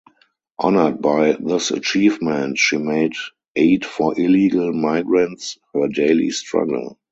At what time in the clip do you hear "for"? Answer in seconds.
3.85-4.19